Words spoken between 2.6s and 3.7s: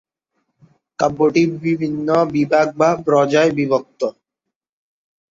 বা ব্রজ্যায়